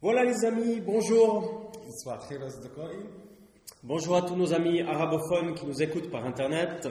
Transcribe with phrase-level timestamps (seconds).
[0.00, 1.72] Voilà les amis, bonjour.
[3.82, 6.86] Bonjour à tous nos amis arabophones qui nous écoutent par Internet.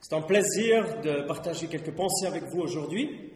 [0.00, 3.32] C'est un plaisir de partager quelques pensées avec vous aujourd'hui.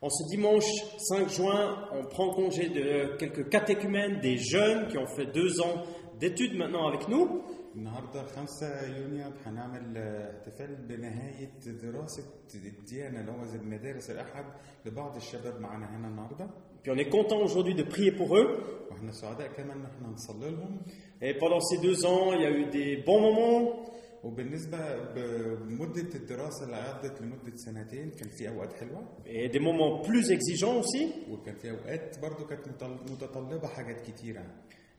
[0.00, 5.08] En ce dimanche 5 juin, on prend congé de quelques catéchumènes, des jeunes qui ont
[5.16, 5.82] fait deux ans
[6.20, 7.42] d'études maintenant avec nous.
[7.76, 12.24] النهاردة 5 يونيو هنعمل احتفال بنهاية دراسة
[12.54, 14.44] الديانة اللي هو مدارس الأحد
[14.86, 16.50] لبعض الشباب معانا هنا النهاردة.
[16.82, 18.48] Puis on est content aujourd'hui de prier pour eux.
[18.90, 20.80] وإحنا سعداء كمان إن إحنا نصلي لهم.
[21.22, 23.88] Et pendant ces deux ans, il y a eu des bons moments,
[24.24, 24.78] وبالنسبة
[25.14, 29.08] بمدة الدراسة اللي عدت لمدة سنتين كان في أوقات حلوة.
[29.26, 31.30] Et des moments plus exigeants aussi.
[31.30, 34.44] وكان في أوقات برضو كانت متطلبة حاجات كتيرة.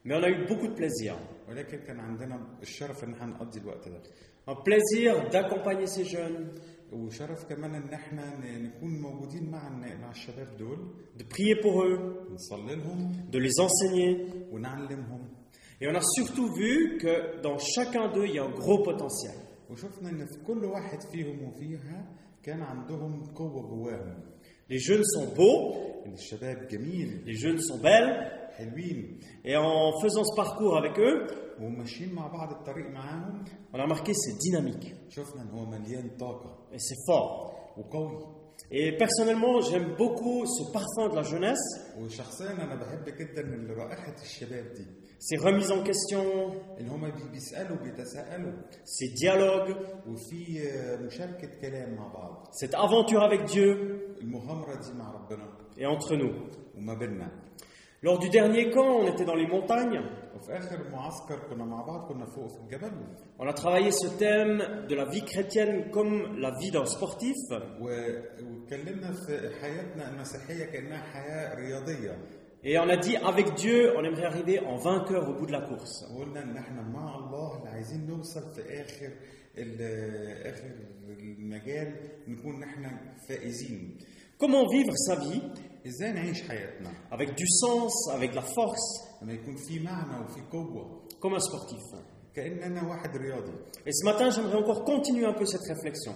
[0.05, 1.15] Mais on a eu beaucoup de plaisir.
[1.49, 4.01] ولكن كان عندنا الشرف ان احنا نقضي الوقت ده
[4.47, 6.59] Un plaisir d'accompagner ces jeunes,
[6.93, 10.77] وشرف كمان ان احنا ن- نكون موجودين مع الن- مع الشباب دول
[11.17, 14.33] de prier pour eux, نصلي لهم de les enseigner.
[14.51, 15.27] ونعلمهم
[15.81, 19.37] Et on a surtout vu que dans chacun d'eux, il y a un gros potentiel.
[19.69, 22.05] وشفنا ان في كل واحد فيهم وفيها
[22.43, 24.19] كان عندهم قوة جواهم
[24.71, 28.42] Les jeunes sont beaux, ان الشباب جميل les jeunes sont belles, حلوين
[29.44, 31.26] Et en faisant ce parcours avec eux,
[33.72, 34.94] on a remarqué c'est dynamique.
[36.72, 37.54] Et c'est fort.
[38.70, 41.60] Et personnellement, j'aime beaucoup ce parfum de la jeunesse.
[45.18, 46.52] Ces remises en question.
[48.84, 49.76] Ces dialogues.
[52.52, 54.16] Cette aventure avec Dieu.
[55.76, 56.32] Et entre nous.
[58.04, 59.98] Lors du dernier camp, on était dans les montagnes.
[63.38, 67.34] On a travaillé ce thème de la vie chrétienne comme la vie d'un sportif.
[72.62, 75.62] Et on a dit avec Dieu, on aimerait arriver en vainqueur au bout de la
[75.62, 76.04] course.
[84.36, 85.40] Comment vivre sa vie
[87.10, 89.08] avec du sens, avec de la force.
[91.20, 91.80] Comme un sportif.
[93.86, 96.12] Et ce matin, j'aimerais encore continuer un peu cette réflexion.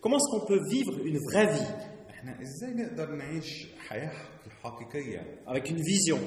[0.00, 1.66] Comment est-ce qu'on peut vivre une vraie vie
[5.46, 6.18] Avec une vision.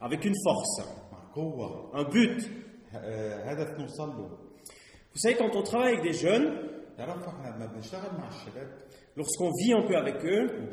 [0.00, 0.80] Avec une force.
[1.94, 2.50] Un but.
[5.12, 6.58] Vous savez, quand on travaille avec des jeunes,
[9.16, 10.68] Lorsqu'on vit un peu avec eux,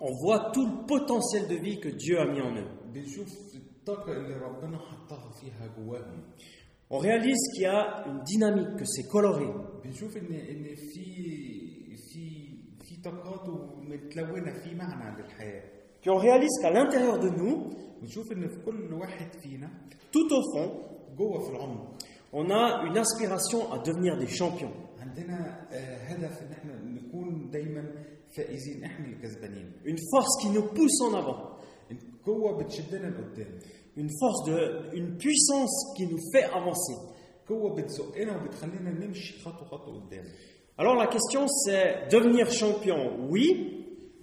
[0.00, 2.68] on voit tout le potentiel de vie que Dieu a mis en eux.
[6.88, 9.46] On réalise qu'il y a une dynamique, que c'est coloré.
[16.00, 17.72] Puis on réalise qu'à l'intérieur de nous,
[20.12, 20.80] tout au fond,
[22.32, 24.72] on a une aspiration à devenir des champions.
[25.06, 27.92] عندنا آه، هدف إن إحنا نكون دايما
[28.36, 31.56] فائزين إحنا اللي كسبانين Une force qui nous pousse en avant.
[32.26, 33.58] قوة بتشدنا لقدام
[33.96, 37.14] Une force de, une puissance qui nous fait avancer.
[37.48, 40.24] قوة بتزقنا وبتخلينا نمشي خطوة خطوة قدام
[40.78, 43.46] Alors la question c'est devenir champion, oui,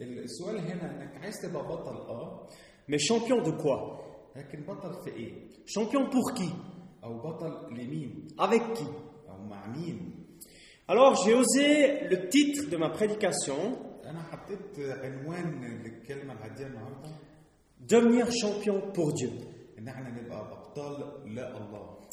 [0.01, 2.47] السؤال هنا إنك عايز تبقى بطل آه
[2.91, 4.03] mais champion de quoi
[4.35, 5.33] لكن بطل في إيه؟
[5.65, 6.49] Champion pour qui
[7.03, 8.85] أو بطل لمين؟ Avec qui
[9.29, 10.22] أو مع مين؟
[10.87, 13.77] Alors j'ai osé le titre de ma prédication
[17.79, 19.29] Devenir champion pour Dieu.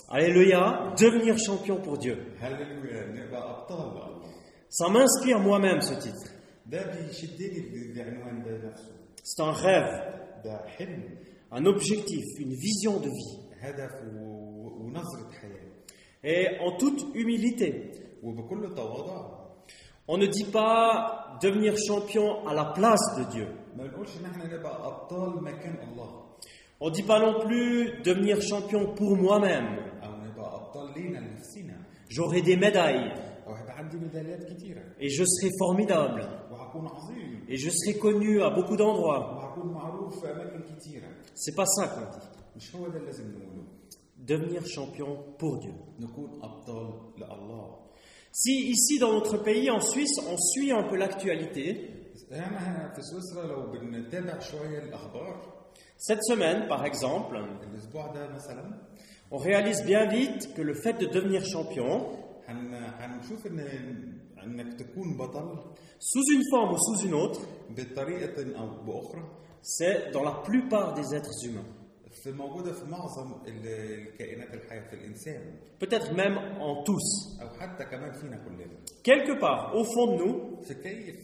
[0.08, 2.16] Alléluia, devenir champion pour Dieu.
[4.68, 6.30] Ça m'inspire moi-même ce titre.
[9.22, 10.44] C'est un rêve,
[11.50, 13.38] un objectif, une vision de vie.
[16.22, 17.99] Et en toute humilité.
[20.08, 23.48] On ne dit pas devenir champion à la place de Dieu.
[26.80, 29.78] On ne dit pas non plus devenir champion pour moi-même.
[32.08, 33.12] J'aurai des médailles.
[34.98, 36.28] Et je serai formidable.
[37.48, 39.54] Et je serai connu à beaucoup d'endroits.
[41.34, 42.26] C'est pas ça qu'on dit.
[44.18, 45.72] Devenir champion pour Dieu.
[48.32, 52.14] Si ici dans notre pays, en Suisse, on suit un peu l'actualité,
[55.96, 57.38] cette semaine, par exemple,
[59.32, 62.06] on réalise bien vite que le fait de devenir champion,
[65.98, 67.40] sous une forme ou sous une autre,
[69.62, 71.66] c'est dans la plupart des êtres humains.
[72.24, 73.66] في موجودة في معظم ال-
[74.08, 75.54] الكائنات الحية في الإنسان.
[75.84, 77.40] Peut-être même en tous.
[77.42, 78.78] أو حتى كمان فينا كلنا.
[79.04, 81.16] Quelque part, au fond de nous, في كيف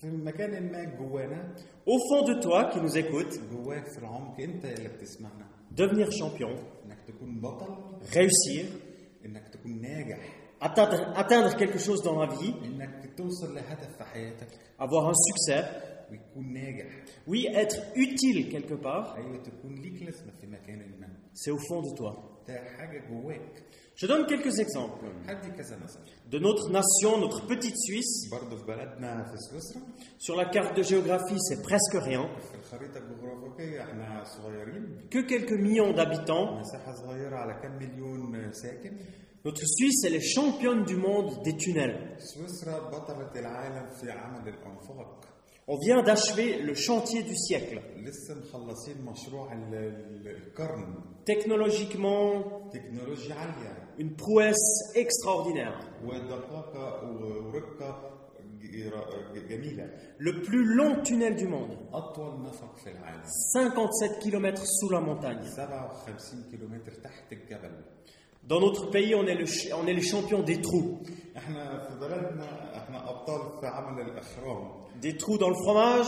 [0.00, 1.54] في مكان ما جوانا.
[1.86, 5.46] au fond de toi qui nous écoute, جواك في العمق أنت اللي بتسمعنا.
[5.76, 7.76] devenir champion, إنك تكون بطل.
[8.12, 8.64] réussir,
[9.24, 10.36] إنك تكون ناجح.
[10.62, 14.48] atteindre, atteindre quelque chose dans la vie, إنك توصل لهدف في حياتك.
[14.78, 15.64] avoir un succès,
[17.26, 19.16] Oui, être utile quelque part.
[21.32, 22.40] C'est au fond de toi.
[23.94, 25.04] Je donne quelques exemples.
[26.30, 28.28] De notre nation, notre petite Suisse.
[30.18, 32.28] Sur la carte de géographie, c'est presque rien.
[35.10, 36.56] Que quelques millions d'habitants.
[39.44, 42.16] Notre Suisse, elle est championne du monde des tunnels.
[45.72, 47.80] On vient d'achever le chantier du siècle.
[51.24, 52.68] Technologiquement,
[53.96, 55.78] une prouesse extraordinaire.
[60.18, 61.78] Le plus long tunnel du monde.
[63.52, 65.38] 57 km sous la montagne.
[68.42, 69.44] Dans notre pays, on est, le,
[69.76, 70.98] on des trous
[75.00, 76.06] des trous dans le fromage,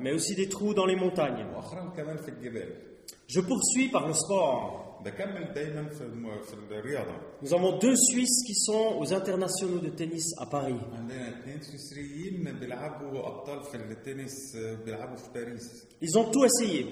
[0.00, 1.46] mais aussi des trous dans les montagnes.
[3.28, 4.82] Je poursuis par le sport.
[7.42, 10.74] Nous avons deux Suisses qui sont aux internationaux de tennis à Paris.
[16.00, 16.86] Ils ont tout essayé.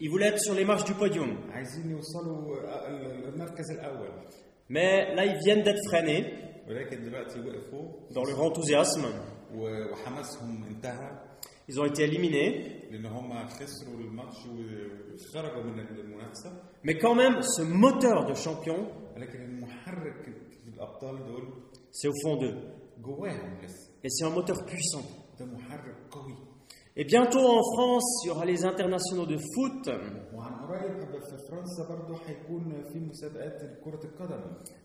[0.00, 1.36] Ils voulaient être sur les marches du podium.
[4.68, 6.32] Mais là, ils viennent d'être freinés
[6.69, 9.05] ولكن دلوقتي وقفوا dans leur enthousiasme.
[9.55, 11.31] و- وحماسهم انتهى
[11.69, 12.81] Ils ont été éliminés.
[12.91, 16.51] لان هم خسروا الماتش وخرجوا من المنافسه
[16.83, 18.79] Mais quand même, ce moteur de champion,
[19.15, 20.23] ولكن المحرك
[20.63, 21.53] في الابطال دول
[21.91, 22.57] c'est au fond d'eux.
[23.01, 25.05] جواهم لسه Et c'est un moteur puissant.
[25.39, 26.35] ده محرك قوي
[26.97, 29.89] Et bientôt en France, il y aura les internationaux de foot.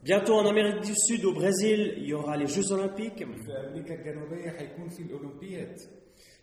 [0.03, 3.23] Bientôt en Amérique du Sud, au Brésil, il y aura les Jeux Olympiques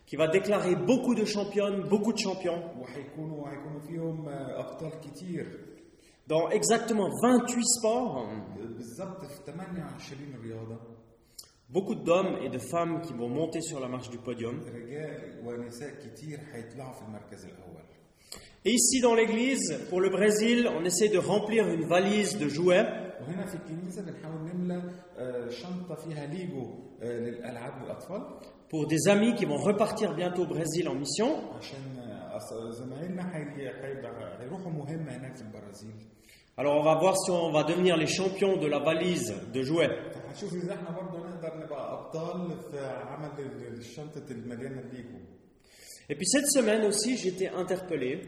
[0.07, 2.63] qui va déclarer beaucoup de championnes, beaucoup de champions.
[6.27, 8.27] Dans exactement 28 sports.
[11.71, 14.61] Beaucoup d'hommes et de femmes qui vont monter sur la marche du podium.
[18.65, 22.85] Et ici, dans l'Église, pour le Brésil, on essaie de remplir une valise de jouets.
[28.69, 31.41] Pour des amis qui vont repartir bientôt au Brésil en mission.
[36.57, 39.91] Alors on va voir si on va devenir les champions de la valise de jouets.
[46.09, 48.23] Et puis cette semaine aussi, j'étais interpellé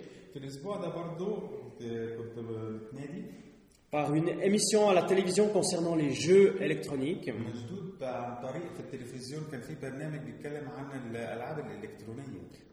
[3.90, 7.28] par une émission à la télévision concernant les jeux électroniques.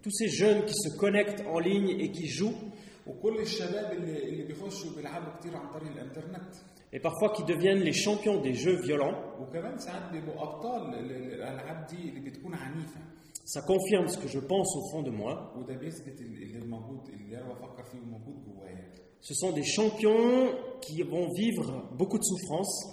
[0.03, 2.53] Tous ces jeunes qui se connectent en ligne et qui jouent.
[6.93, 9.15] Et parfois qui deviennent les champions des jeux violents.
[13.47, 15.53] Ça confirme ce que je pense au fond de moi.
[19.21, 20.51] Ce sont des champions
[20.81, 22.85] qui vont vivre beaucoup de souffrances.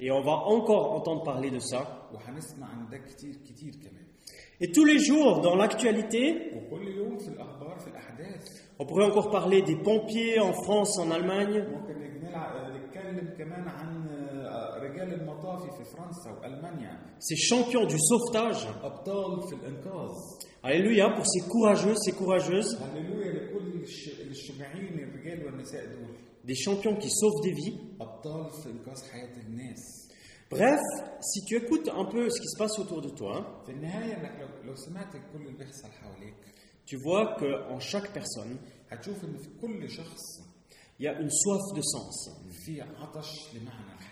[0.00, 2.08] Et on va encore entendre parler de ça.
[4.62, 6.52] Et tous les jours, dans l'actualité,
[8.78, 11.66] on pourrait encore parler des pompiers en France, en Allemagne
[17.18, 18.66] ces champions du sauvetage.
[20.62, 22.78] Alléluia pour ces courageux, ces courageuses.
[26.44, 27.78] Des champions qui sauvent des vies.
[30.50, 30.80] Bref,
[31.20, 33.46] si tu écoutes un peu ce qui se passe autour de toi, hein,
[36.84, 38.58] tu vois qu'en chaque personne,
[40.98, 42.30] il y a une soif de sens,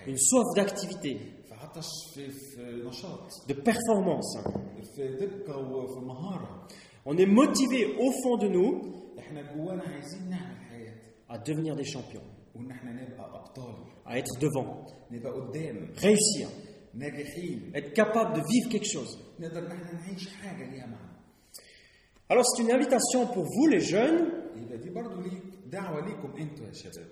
[0.07, 1.21] une soif d'activité
[3.47, 4.38] de performance.
[7.05, 8.83] On est motivé au fond de nous
[11.29, 12.23] à devenir des champions,
[14.07, 14.87] à être devant,
[15.97, 16.49] réussir,
[17.75, 19.19] être capable de vivre quelque chose.
[22.29, 24.31] Alors c'est une invitation pour vous les jeunes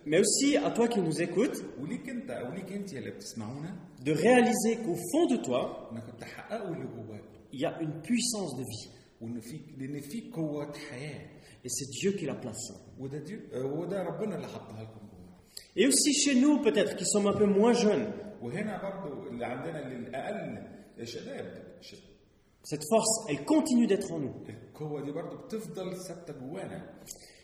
[0.07, 1.63] mais aussi à toi qui nous écoutes
[4.05, 5.91] de réaliser qu'au fond de toi
[7.53, 8.91] il y a une puissance de vie.
[11.65, 12.75] et c'est Dieu qui l'a placé
[15.77, 18.13] et aussi chez nous peut-être qui sommes un peu moins jeunes.
[22.63, 24.35] cette force elle continue d'être en nous.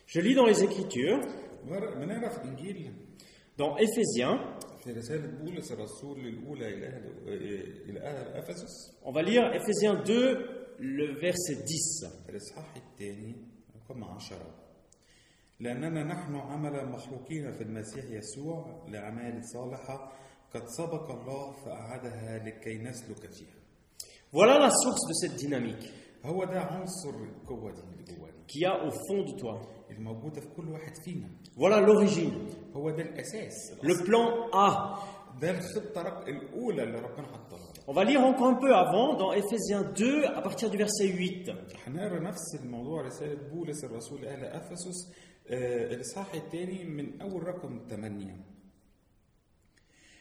[0.06, 1.26] القوه دي برضو بتفضل ثابته جوانا Je lis dans les Écritures,
[1.68, 2.92] بر- بنقرا في انجيل
[3.58, 7.28] dans Éphésiens, في رساله بولس الرسول الاولى الى اهل
[7.90, 10.36] الى اهل افسس on va lire Éphésiens 2,
[10.80, 12.10] le verset 10.
[12.28, 13.36] الاصحاح الثاني
[13.76, 14.54] رقم عشرة
[15.60, 20.12] لأننا نحن عمل مخلوقين في المسيح يسوع لأعمال صالحة
[20.54, 23.60] قد سبق الله فأعادها لكي نسلك فيها
[24.32, 25.86] Voilà la source de cette dynamique
[26.24, 29.66] هو ده عنصر القوة دي اللي جوانا qu'il y a au fond de toi.
[29.90, 34.98] الموجودة في كل واحد فينا Voilà l'origine, هو ده الأساس le plan A.
[35.40, 37.70] ده الخطة رق- الأولى اللي ربنا حطها لنا.
[37.88, 41.50] On va lire encore un peu avant, dans Éphésiens 2, à partir du verset 8.
[41.86, 45.12] هنقرا نفس الموضوع رسالة بولس الرسول لأهل أفسس
[45.50, 48.36] آه، الإصحاح الثاني من أول رقم 8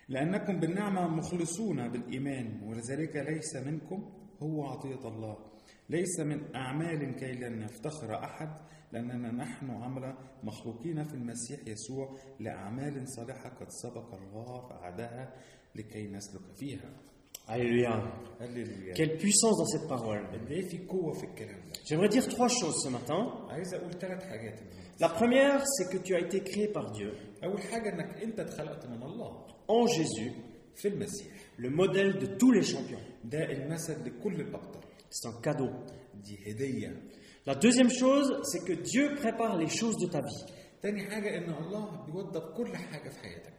[0.09, 4.09] لأنكم بالنعمة مخلصون بالإيمان ولذلك ليس منكم
[4.43, 5.37] هو عطية الله
[5.88, 8.48] ليس من أعمال كي لن يفتخر أحد
[8.92, 15.34] لأننا نحن عمل مخلوقين في المسيح يسوع لأعمال صالحة قد سبق الله فأعدها
[15.74, 16.90] لكي نسلك فيها
[17.46, 17.92] Alléluia.
[18.40, 20.22] هللويا Quelle puissance dans cette parole.
[21.84, 23.46] J'aimerais dire trois choses ce matin.
[24.98, 27.12] La première, c'est que tu as été créé par Dieu
[29.68, 30.32] en Jésus,
[31.58, 32.98] le modèle de tous les champions.
[35.23, 35.71] ده المثل لكل الأبطال C'est un cadeau.
[36.23, 37.01] دي هدية
[37.47, 40.45] La deuxième chose, c'est que Dieu prépare les choses de ta vie.
[40.81, 43.53] تاني حاجة إن الله بيوضب كل حاجة في حياتك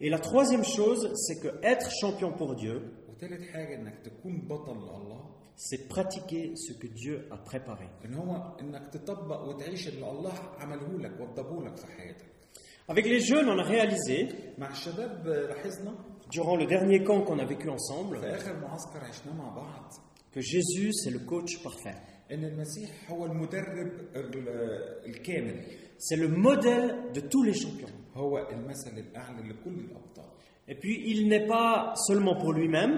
[0.00, 4.76] Et la troisième chose, c'est que être champion pour Dieu, وتالت حاجة إنك تكون بطل
[4.76, 7.88] لله c'est pratiquer ce que Dieu a préparé.
[8.04, 12.26] إن هو إنك تطبق وتعيش اللي الله عمله لك وضبه لك في حياتك
[12.88, 15.94] Avec les jeunes, on a réalisé, مع الشباب لاحظنا
[16.30, 19.92] durant le dernier camp qu'on a vécu ensemble, في آخر معسكر عشناه مع بعض
[20.41, 21.95] Jésus c'est le coach parfait.
[25.99, 27.87] C'est le modèle de tous les champions.
[30.67, 32.97] Et puis il n'est pas seulement pour lui-même.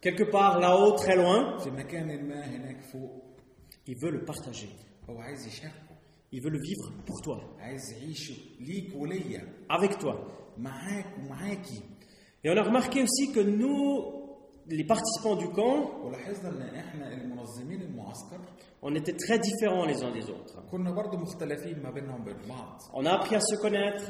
[0.00, 1.56] Quelque part là-haut, très loin.
[3.86, 4.68] Il veut le partager.
[6.32, 7.40] Il veut le vivre pour toi.
[9.68, 10.20] Avec toi.
[12.44, 14.15] Et on a remarqué aussi que nous,
[14.68, 15.90] les participants du camp,
[18.82, 20.62] on était très différents les uns des autres.
[22.92, 24.04] On a appris à se connaître.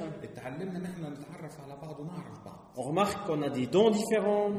[2.77, 4.51] On remarque qu'on a des dons différents.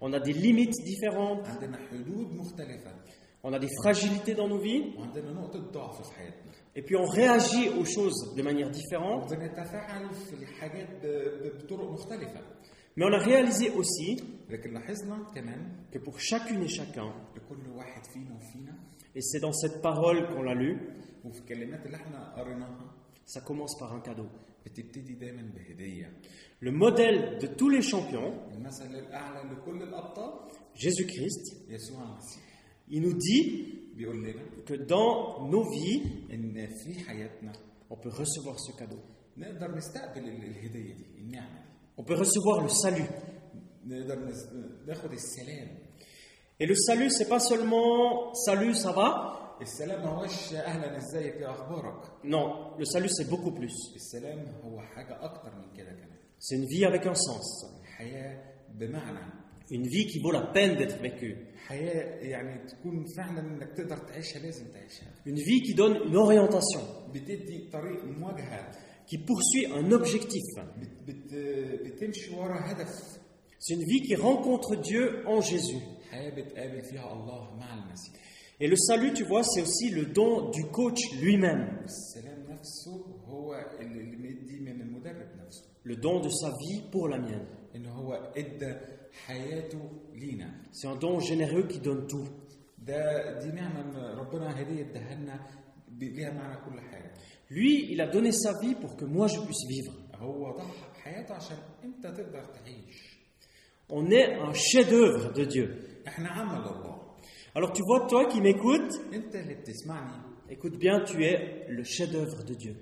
[0.00, 1.48] On a des limites différentes.
[3.42, 4.94] On a des fragilités dans nos vies.
[6.74, 9.28] Et puis on réagit aux choses de manière différente.
[12.96, 14.16] Mais on a réalisé aussi
[15.92, 17.12] que pour chacune et chacun,
[19.14, 20.78] et c'est dans cette parole qu'on l'a lue,
[23.24, 24.28] ça commence par un cadeau.
[26.60, 28.34] Le modèle de tous les champions,
[30.74, 31.56] Jésus-Christ,
[32.88, 33.90] il nous dit
[34.64, 36.02] que dans nos vies,
[37.90, 38.98] on peut recevoir ce cadeau.
[41.96, 43.08] On peut recevoir le salut.
[46.58, 49.56] Et le salut, c'est pas seulement salut, ça va?
[52.24, 53.72] Non, le salut c'est beaucoup plus.
[56.38, 57.64] C'est une vie avec un sens.
[59.70, 61.54] Une vie qui vaut la peine d'être vécue.
[65.24, 66.80] Une vie qui donne une orientation
[69.06, 70.42] qui poursuit un objectif.
[73.58, 75.80] C'est une vie qui rencontre Dieu en Jésus.
[78.58, 81.84] Et le salut, tu vois, c'est aussi le don du coach lui-même.
[85.84, 87.46] Le don de sa vie pour la mienne.
[90.72, 92.26] C'est un don généreux qui donne tout.
[97.50, 99.92] Lui, il a donné sa vie pour que moi je puisse vivre.
[103.88, 106.02] On est un chef-d'œuvre de Dieu.
[107.54, 109.00] Alors tu vois, toi qui m'écoutes,
[110.50, 112.76] écoute bien, tu es le chef-d'œuvre de Dieu.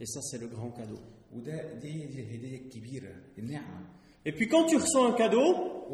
[0.00, 0.98] Et ça, c'est le grand cadeau.
[4.24, 5.88] Et puis quand tu reçois un cadeau,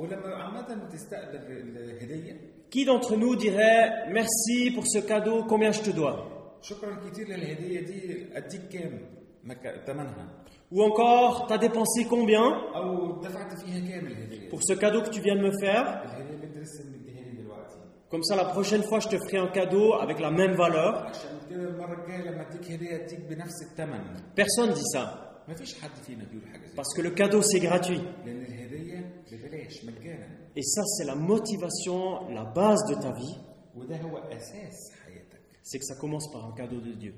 [2.71, 6.27] qui d'entre nous dirait merci pour ce cadeau, combien je te dois?
[10.71, 12.43] Ou encore, t'as dépensé combien?
[14.50, 16.03] pour ce cadeau que tu viens de me faire.
[18.09, 21.11] Comme ça, la prochaine fois, je te ferai un cadeau avec la même valeur.
[24.35, 25.30] Personne dit ça.
[26.76, 28.00] Parce que le cadeau, c'est gratuit.
[30.57, 33.37] Et ça, c'est la motivation, la base de ta vie.
[35.62, 37.14] C'est que ça commence par un cadeau de Dieu.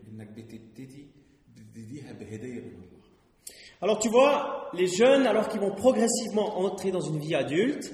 [3.80, 7.92] Alors tu vois, les jeunes, alors qu'ils vont progressivement entrer dans une vie adulte,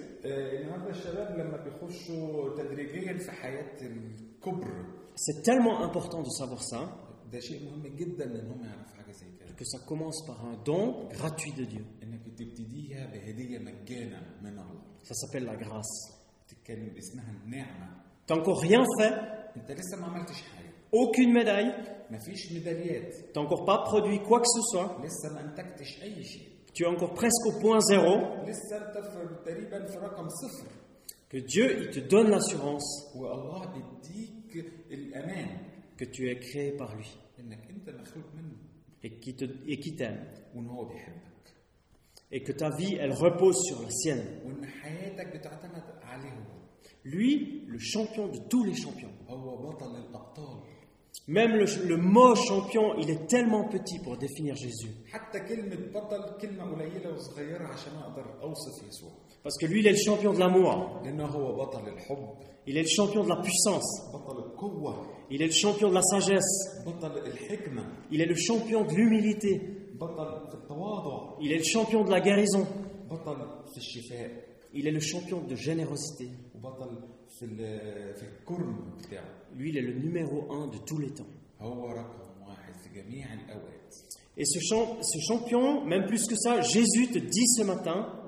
[5.14, 6.90] c'est tellement important de savoir ça
[9.59, 11.85] que ça commence par un don gratuit de Dieu.
[15.03, 16.15] Ça s'appelle la grâce.
[18.27, 19.12] T'as encore rien fait.
[20.93, 21.75] Aucune médaille.
[23.35, 24.97] T'as encore pas produit quoi que ce soit.
[26.73, 28.45] Tu es encore presque au point zéro.
[31.29, 33.12] Que Dieu il te donne l'assurance
[35.97, 37.19] que tu es créé par lui
[39.02, 39.35] et qui
[39.97, 40.25] t'aime
[42.31, 44.25] et, que ta vie, elle repose sur la sienne.
[47.05, 49.12] Lui, le champion de tous les champions.
[51.29, 54.90] Même le, mot champion, il est tellement petit pour définir Jésus.
[59.42, 61.03] Parce que lui, il est le champion de l'amour.
[62.66, 64.11] Il est le champion de la puissance.
[65.31, 66.83] Il est le champion de la sagesse.
[68.11, 69.61] Il est le champion de l'humilité.
[71.40, 72.66] Il est le champion de la guérison.
[74.73, 76.31] Il est le champion de générosité.
[79.59, 81.27] Lui, il est le numéro un de tous les temps.
[84.37, 88.23] Et ce, champ, ce champion, même plus que ça, Jésus te dit ce matin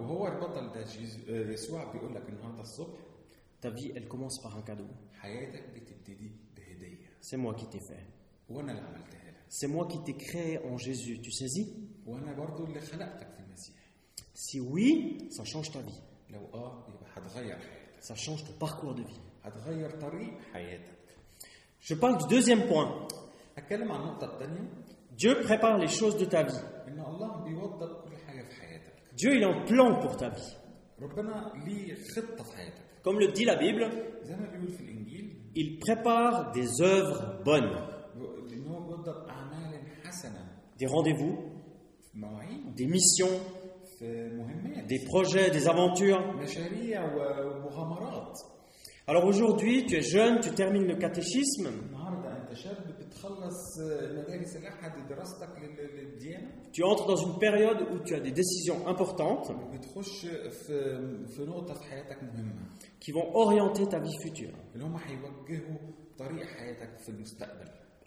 [3.61, 4.89] ta vie, elle commence par un cadeau.
[7.21, 8.07] C'est moi qui t'ai fait.
[9.49, 11.73] C'est moi qui t'ai créé en Jésus, tu saisis?
[14.35, 16.03] Si oui, ça change ta vie.
[18.01, 19.21] Ça change ton parcours de vie.
[21.81, 23.07] Je parle du deuxième point.
[25.13, 26.61] Dieu prépare les choses de ta vie.
[29.17, 30.57] Dieu, il a un plan pour ta vie.
[33.03, 33.89] Comme le dit la Bible,
[35.55, 37.71] il prépare des œuvres bonnes,
[40.79, 41.39] des rendez-vous,
[42.77, 43.41] des missions,
[44.01, 46.23] des projets, des aventures.
[49.07, 51.69] Alors aujourd'hui, tu es jeune, tu termines le catéchisme.
[56.73, 59.53] Tu entres dans une période où tu as des décisions importantes
[63.01, 64.53] qui vont orienter ta vie future.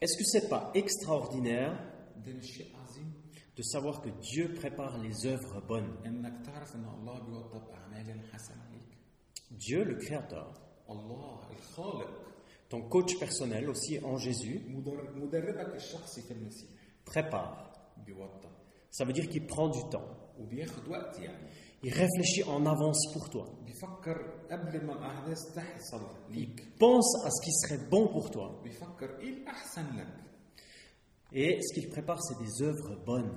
[0.02, 1.78] Est-ce que c'est pas extraordinaire
[3.56, 5.98] de savoir que Dieu prépare les œuvres bonnes
[9.52, 10.63] Dieu le Créateur
[12.70, 14.62] ton coach personnel aussi en Jésus,
[17.06, 17.72] prépare.
[18.90, 20.08] Ça veut dire qu'il prend du temps.
[21.84, 23.46] Il réfléchit en avance pour toi.
[26.80, 28.62] Pense à ce qui serait bon pour toi.
[31.32, 33.32] Et ce qu'il prépare, c'est des œuvres bonnes.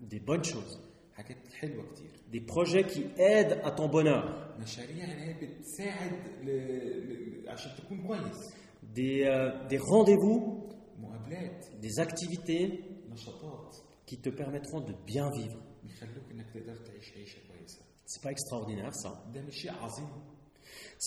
[0.00, 0.87] Des bonnes choses
[1.17, 6.11] حاجات حلوه كتير des projets qui aident à ton bonheur, مشاريع اللي هي بتساعد
[6.43, 6.47] ل...
[6.49, 7.49] ل...
[7.49, 8.53] عشان تكون كويس
[8.95, 10.63] des, euh, des rendez-vous,
[10.99, 13.75] مقابلات des activités نشاطات
[14.07, 15.59] qui te permettront de bien vivre.
[15.83, 19.09] بيخلوك انك تقدر تعيش عيشه كويسه C'est pas extraordinaire ça.
[19.33, 20.07] ده مش شيء عظيم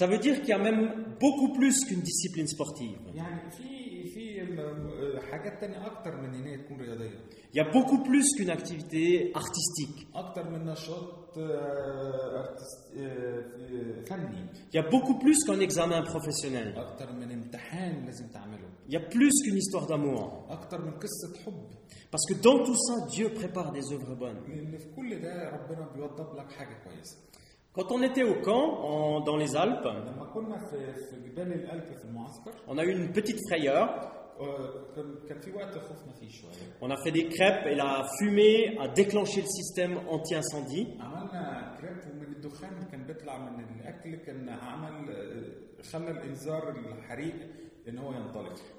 [0.00, 0.82] Ça veut dire qu'il y a même
[1.24, 3.14] beaucoup plus qu'une discipline sportive.
[3.14, 3.79] يعني في
[7.53, 10.07] Il y a beaucoup plus qu'une activité artistique.
[14.73, 16.75] Il y a beaucoup plus qu'un examen professionnel.
[18.87, 20.47] Il y a plus qu'une histoire d'amour.
[22.09, 24.41] Parce que dans tout ça, Dieu prépare des œuvres bonnes.
[27.73, 29.87] Quand on était au camp, dans les Alpes,
[32.67, 34.20] on a eu une petite frayeur.
[36.81, 40.87] On a fait des crêpes et la fumée a déclenché le système anti-incendie.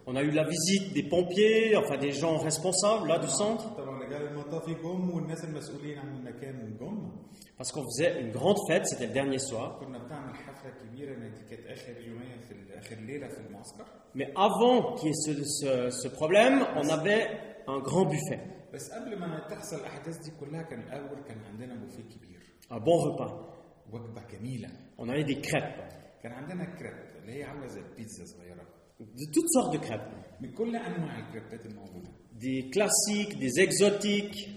[0.06, 3.64] On a eu la visite des pompiers, enfin des gens responsables là du centre.
[7.56, 9.80] Parce qu'on faisait une grande fête, c'était le dernier soir.
[14.14, 17.26] Mais avant qu'il y ait ce, ce, problème, on avait
[17.66, 18.40] un grand buffet.
[22.70, 23.48] Un bon repas.
[24.98, 25.78] On avait des crêpes.
[29.00, 30.00] De toutes sortes de crêpes.
[32.32, 34.48] Des classiques, des exotiques.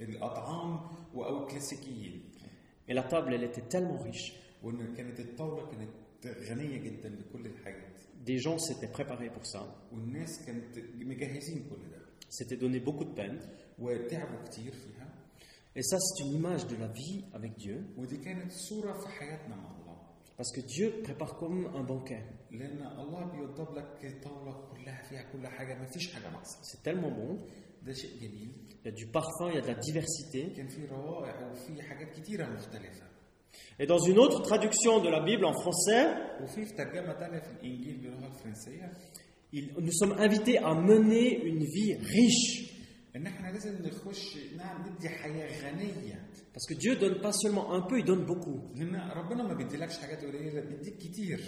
[0.00, 0.80] الأطعام
[1.14, 2.22] أو الكلاسيكيين
[2.90, 5.90] إلى طابله اللي تيلمون ريش وإن كانت الطاولة كانت
[6.26, 8.00] غنية جدا بكل الحاجات.
[8.24, 11.98] دي جون سيتي بريباري بور سا والناس كانت مجهزين كل ده.
[12.28, 13.40] سيتي دوني بوكو دو بان
[13.78, 15.14] وتعبوا كتير فيها.
[17.98, 25.46] ودي كانت صورة Et ça, c'est une لأن الله la لك avec كلها فيها كل
[25.46, 26.58] حاجة ما فيش حاجة banquet.
[26.62, 27.46] C'est tellement بون
[27.83, 28.51] ده شيء جميل
[28.85, 30.55] Il y a du parfum, il y a de la diversité.
[30.57, 33.07] كان في روائع وفي حاجات كتيره مختلفه
[33.81, 37.51] Et dans une autre traduction de la Bible en français, وفي في ترجمه تانية في
[37.51, 38.91] الانجيل باللغه الفرنسيه
[39.53, 42.67] il- nous sommes invités à mener une vie riche.
[43.15, 47.81] ان احنا لازم نخش نعم ندي حياه غنيه Parce que Dieu donne pas seulement un
[47.81, 48.75] peu, il donne beaucoup.
[48.77, 51.39] لان ربنا ما بيديلكش حاجات قليله بيديك كتير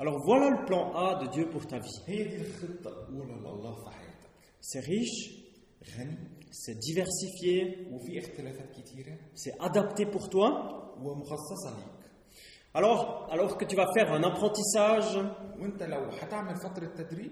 [0.00, 2.02] Alors voilà le plan A de Dieu pour ta vie.
[2.08, 5.30] هي دي الخطه الاولى لله في حياتك C'est riche,
[5.98, 6.18] غني
[6.50, 10.48] c'est diversifié, وفي اختلافات كتيره c'est adapté pour toi.
[10.98, 12.04] ومخصصه ليك
[12.76, 15.16] Alors, alors que tu vas faire un apprentissage,
[15.60, 17.30] وانت لو هتعمل فتره تدريب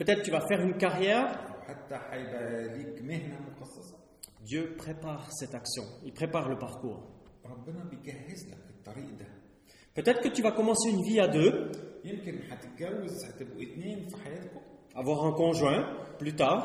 [0.00, 3.94] peut-être tu vas faire une carrière, او حتى هيبقى ليك مهنه مخصصه
[4.44, 7.02] Dieu prépare cette action, il prépare le parcours.
[7.46, 9.26] ربنا بيجهز لك الطريق ده
[9.96, 14.60] Peut-être que tu vas commencer une vie à deux, يمكن هتتجوز هتبقوا اتنين في حياتكم
[14.96, 15.84] avoir un conjoint
[16.22, 16.62] plus tard,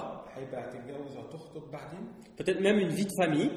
[2.37, 3.51] peut-être même une vie de famille,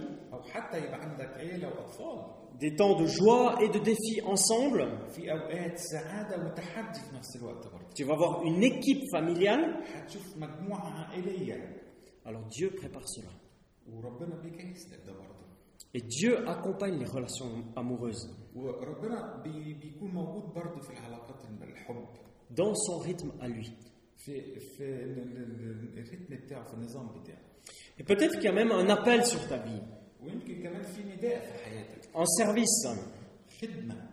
[2.60, 4.88] des temps de joie et de défi ensemble.
[7.96, 9.80] Tu vas avoir une équipe familiale.
[12.26, 13.30] Alors Dieu prépare cela.
[15.94, 18.30] Et Dieu accompagne les relations amoureuses.
[22.52, 23.74] Dans son rythme à lui.
[24.27, 27.43] في في ال- ال- ال- الريتم بتاعه في النظام بتاعه
[28.01, 29.83] Et peut-être qu'il y a même un appel sur ta vie,
[30.23, 32.89] ويمكن كمان في نداء في حياتك en service.
[33.63, 34.09] خدمه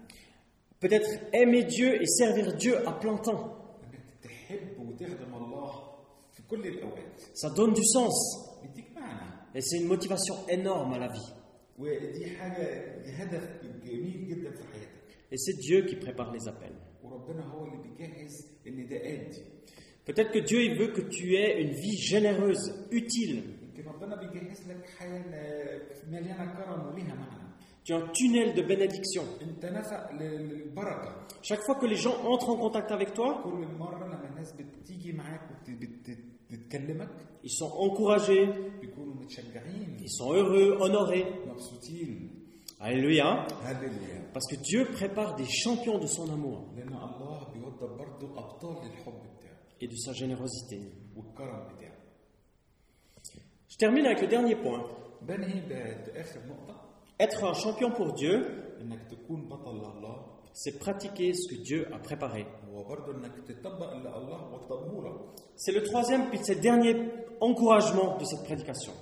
[0.86, 3.45] Peut-être aimer Dieu et servir Dieu à plein temps.
[3.84, 5.72] انك تحب وتخدم الله
[6.34, 8.15] في كل الاوقات Ça donne du sens.
[8.63, 11.32] بيديك معنى Et c'est une motivation énorme à la vie.
[11.80, 12.63] ودي حاجه
[13.06, 15.00] هدف جميل جدا في حياتك
[15.32, 16.80] Et c'est Dieu qui prépare les appels.
[17.04, 19.41] وربنا هو اللي بيجهز النداءات دي
[20.05, 23.43] Peut-être que Dieu veut que tu aies une vie généreuse, utile.
[27.85, 29.23] Tu as un tunnel de bénédiction.
[31.43, 33.43] Chaque fois que les gens entrent en contact avec toi,
[37.43, 38.49] ils sont encouragés,
[40.01, 41.27] ils sont heureux, honorés.
[42.81, 43.47] Alléluia.
[44.33, 46.64] Parce que Dieu prépare des champions de son amour
[49.85, 50.81] et de sa générosité.
[53.68, 54.83] Je termine avec le dernier point.
[57.20, 58.47] Être un champion pour Dieu,
[60.55, 62.47] c'est pratiquer ce que Dieu a préparé.
[65.57, 66.97] C'est le troisième puis c'est le dernier
[67.40, 68.92] encouragement de cette prédication.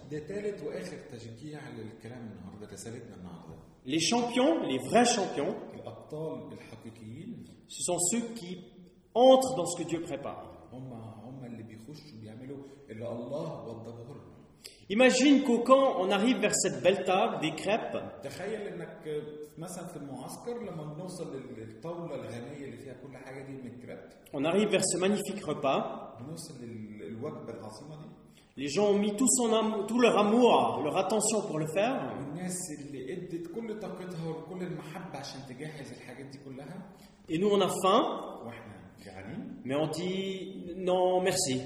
[3.85, 5.55] Les champions, les vrais champions,
[7.68, 8.64] ce sont ceux qui
[9.14, 10.52] entrent dans ce que Dieu prépare.
[14.88, 17.97] Imagine qu'au camp, on arrive vers cette belle table, des crêpes.
[24.35, 26.19] On arrive vers ce magnifique repas.
[28.57, 29.29] Les gens ont mis tout,
[29.88, 32.15] tout leur amour, leur attention pour le faire.
[37.29, 38.43] Et nous, on a faim.
[39.65, 41.62] Mais on dit non, merci.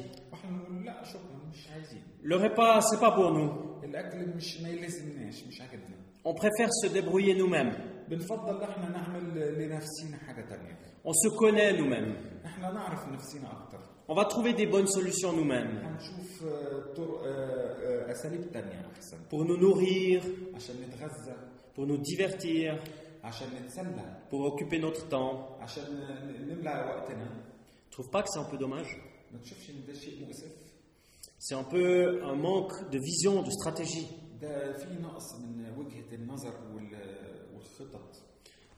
[2.22, 3.50] Le repas, c'est pas pour nous.
[6.24, 7.72] On préfère se débrouiller nous-mêmes.
[11.04, 12.16] On se connaît nous-mêmes.
[14.08, 15.80] On va trouver des bonnes solutions nous-mêmes.
[19.28, 20.22] Pour nous nourrir,
[21.74, 22.78] pour nous divertir,
[24.30, 25.58] pour occuper notre temps.
[25.66, 25.80] Tu
[27.90, 28.96] trouves pas que c'est un peu dommage?
[31.38, 34.08] C'est un peu un manque de vision, de stratégie.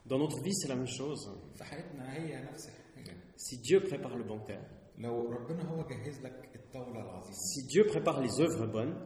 [0.07, 1.31] Dans notre vie, c'est la même chose.
[3.37, 4.59] Si Dieu prépare le banquet,
[7.33, 8.97] si Dieu prépare les œuvres bonnes,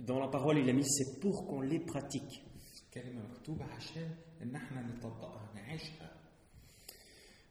[0.00, 2.44] dans la parole, il a mis c'est pour qu'on les pratique.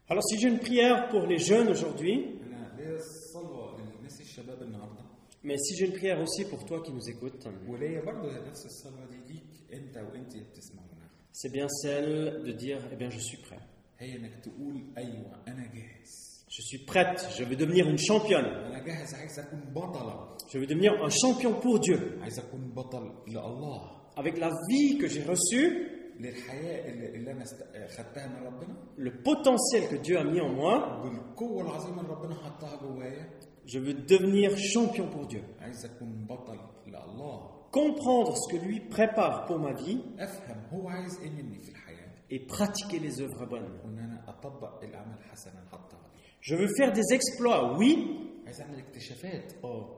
[0.09, 2.39] Alors, si j'ai une prière pour les jeunes aujourd'hui,
[5.43, 7.45] mais si j'ai une prière aussi pour toi qui nous écoutes,
[11.31, 13.59] c'est bien celle de dire Eh bien, je suis prêt.
[16.49, 18.45] Je suis prête, je veux devenir une championne.
[20.51, 22.19] Je veux devenir un champion pour Dieu.
[24.15, 25.92] Avec la vie que j'ai reçue,
[28.97, 31.01] le potentiel que Dieu a mis en moi,
[33.65, 35.43] je veux devenir champion pour Dieu.
[37.71, 40.01] Comprendre ce que lui prépare pour ma vie
[42.29, 43.79] et pratiquer les œuvres bonnes.
[46.41, 48.29] Je veux faire des exploits, oui,
[49.63, 49.97] oh,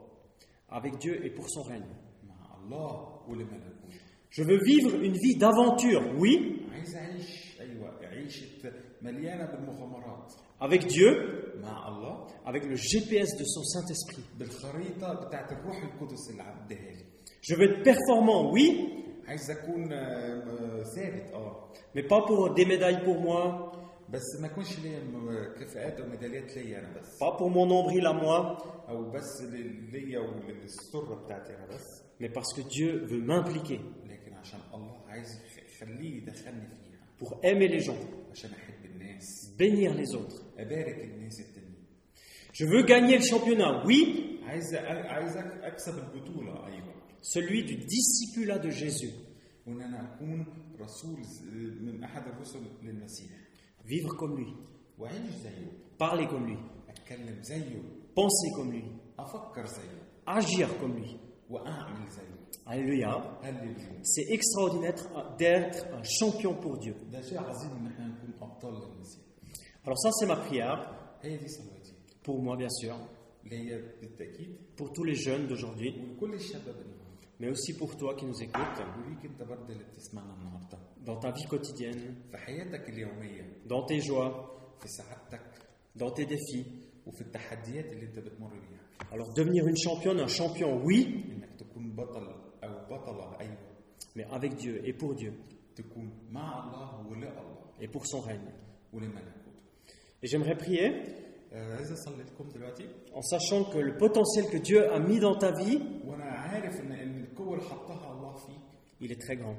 [0.69, 1.83] avec Dieu et pour son règne.
[4.34, 8.46] مع الله ولملكوته Je veux vivre une vie d'aventure, oui, عايز أعيش أيوة عيشة
[9.02, 11.12] مليانة بالمغامرات avec Dieu,
[11.62, 14.38] مع الله avec le GPS de son Saint-Esprit.
[14.38, 17.04] بالخريطة بتاعت الروح القدس اللي عدها لي
[17.42, 22.64] Je veux être performant, oui, عايز أكون آه، آه، ثابت أه mais pas pour des
[22.64, 23.70] médailles pour moi,
[24.10, 28.12] بس ما يكونش ليا م- كفاءات وميداليات ليا انا بس pas pour mon nombril à
[28.12, 31.84] moi, او بس لل- ليا وللسره بتاعتي انا بس
[32.22, 33.24] mais parce que Dieu veut
[37.17, 37.97] pour aimer les gens,
[39.57, 40.43] bénir les autres.
[42.53, 44.39] Je veux gagner le championnat, oui.
[47.21, 49.11] Celui du discipulat de Jésus.
[53.85, 54.53] Vivre comme lui.
[55.97, 56.57] Parler comme lui.
[58.15, 58.83] Penser comme lui.
[60.27, 61.17] Agir comme lui.
[62.65, 63.39] Alléluia.
[64.01, 64.95] C'est extraordinaire
[65.37, 66.95] d'être un champion pour Dieu.
[69.83, 70.91] Alors ça, c'est ma prière.
[72.23, 72.97] Pour moi, bien sûr.
[74.75, 75.93] Pour tous les jeunes d'aujourd'hui.
[77.39, 78.63] Mais aussi pour toi qui nous écoutes.
[81.05, 82.15] Dans ta vie quotidienne.
[83.67, 84.57] Dans tes joies.
[85.95, 86.65] Dans tes défis.
[89.11, 91.23] Alors devenir une championne, un champion, oui
[94.15, 95.33] mais avec Dieu et pour Dieu
[97.79, 98.51] et pour son règne.
[100.21, 100.93] Et j'aimerais prier
[103.13, 105.79] en sachant que le potentiel que Dieu a mis dans ta vie,
[108.99, 109.55] il est très grand.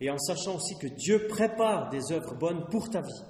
[0.00, 3.22] Et en sachant aussi que Dieu prépare des œuvres bonnes pour ta vie.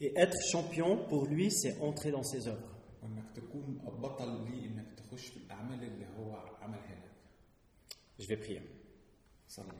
[0.00, 2.75] Et être champion, pour lui, c'est entrer dans ses œuvres.
[3.35, 7.11] وانك تكون بطل ليه انك تخش في الاعمال اللي هو عملها لك
[8.21, 8.61] Je vais prier.
[9.47, 9.71] صلي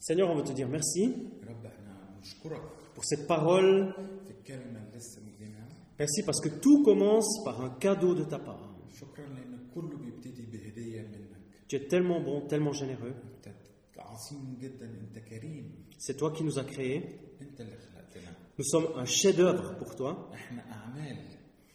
[0.00, 2.62] Seigneur, on veut te dire merci يا رب احنا نشكرك
[2.96, 3.92] pour cette parole.
[4.24, 5.68] في الكلمه اللي لسه مدينها
[6.00, 8.92] Merci parce que tout commence par un cadeau de ta part.
[9.00, 11.38] شكرا لان كله بيبتدي بهديه منك
[11.70, 13.14] Tu es tellement bon, tellement généreux.
[13.36, 13.54] انت
[13.98, 17.02] عظيم جدا انت كريم C'est toi qui nous as créés.
[17.42, 21.18] انت اللي خلقتنا Nous sommes un chef-d'œuvre pour toi احنا اعمال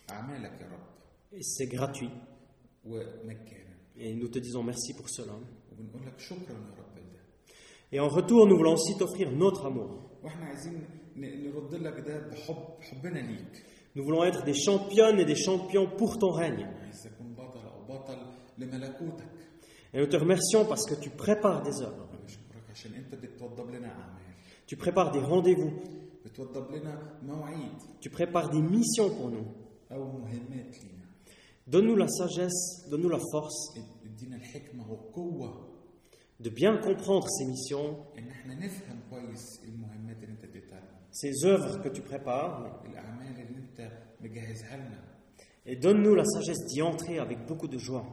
[0.10, 0.87] اعمالك يا رب
[1.33, 2.11] Et c'est gratuit.
[3.97, 5.35] Et nous te disons merci pour cela.
[7.91, 10.11] Et en retour, nous voulons aussi t'offrir notre amour.
[13.95, 16.69] Nous voulons être des championnes et des champions pour ton règne.
[19.93, 22.09] Et nous te remercions parce que tu prépares des œuvres.
[24.67, 25.73] Tu prépares des rendez-vous.
[28.01, 29.47] Tu prépares des missions pour nous.
[31.69, 33.75] Donne-nous la sagesse, donne-nous la force
[36.41, 37.99] de bien comprendre ces missions,
[41.11, 42.83] ces œuvres que tu prépares,
[45.67, 48.07] et donne-nous la sagesse d'y entrer avec beaucoup de joie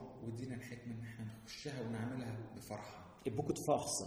[3.25, 4.03] et beaucoup de force.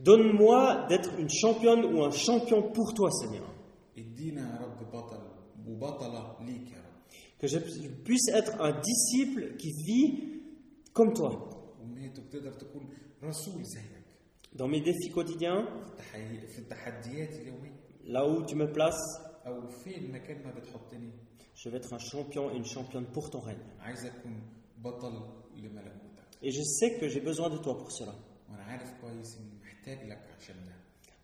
[0.00, 3.54] Donne-moi d'être une championne ou un champion pour toi, Seigneur
[7.40, 7.58] que je
[8.04, 10.42] puisse être un disciple qui vit
[10.92, 11.48] comme toi.
[14.52, 15.66] Dans mes défis quotidiens,
[18.04, 19.20] là où tu me places,
[21.54, 23.58] je vais être un champion et une championne pour ton règne.
[26.42, 28.14] Et je sais que j'ai besoin de toi pour cela.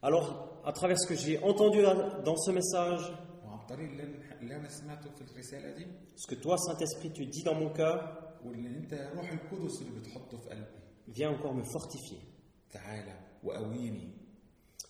[0.02, 3.12] Alors, à travers ce que j'ai entendu dans ce message,
[6.16, 8.38] ce que toi, Saint-Esprit, tu dis dans mon cœur,
[11.08, 12.20] viens encore me fortifier.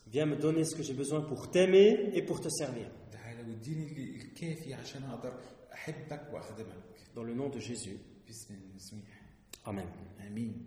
[0.08, 2.90] Viens me donner ce que j'ai besoin pour t'aimer et pour te servir.
[7.14, 7.98] Dans le nom de Jésus.
[9.64, 9.86] Amen.
[10.26, 10.66] Amen.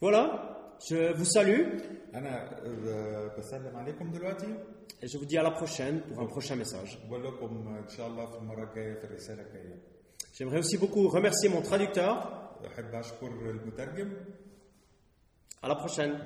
[0.00, 1.78] Voilà, je vous salue.
[5.02, 6.98] Et je vous dis à la prochaine pour un prochain message.
[10.32, 12.56] J'aimerais aussi beaucoup remercier mon traducteur.
[15.62, 16.18] À la prochaine.